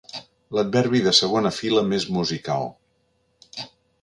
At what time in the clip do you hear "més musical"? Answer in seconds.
1.93-2.67